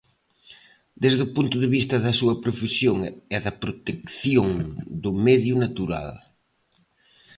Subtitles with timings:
[1.03, 2.97] Desde o punto de vista da súa profesión
[3.35, 4.49] e da protección
[5.03, 6.09] do medio natural.